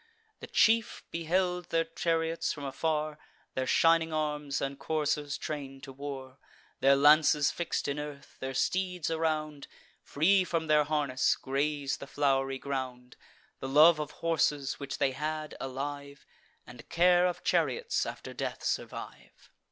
The 0.39 0.47
chief 0.47 1.03
beheld 1.11 1.69
their 1.69 1.83
chariots 1.83 2.51
from 2.51 2.65
afar, 2.65 3.19
Their 3.53 3.67
shining 3.67 4.11
arms, 4.11 4.59
and 4.59 4.79
coursers 4.79 5.37
train'd 5.37 5.83
to 5.83 5.93
war: 5.93 6.39
Their 6.79 6.95
lances 6.95 7.51
fix'd 7.51 7.87
in 7.87 7.99
earth, 7.99 8.35
their 8.39 8.55
steeds 8.55 9.11
around, 9.11 9.67
Free 10.01 10.43
from 10.43 10.65
their 10.65 10.85
harness, 10.85 11.35
graze 11.35 11.97
the 11.97 12.07
flow'ry 12.07 12.57
ground. 12.57 13.15
The 13.59 13.69
love 13.69 13.99
of 13.99 14.09
horses 14.25 14.79
which 14.79 14.97
they 14.97 15.11
had, 15.11 15.53
alive, 15.61 16.25
And 16.65 16.89
care 16.89 17.27
of 17.27 17.43
chariots, 17.43 18.03
after 18.07 18.33
death 18.33 18.63
survive. 18.63 19.51